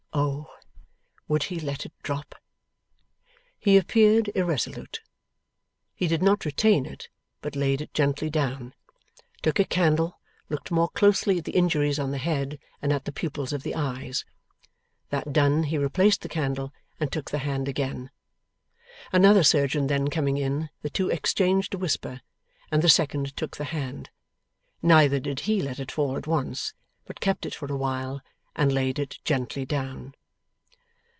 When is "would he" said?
1.29-1.61